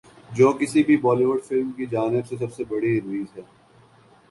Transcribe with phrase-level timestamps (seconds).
[0.29, 3.41] جو کسی بھی بولی وڈ فلم کی جانب سے سب سے بڑی ریلیز ہے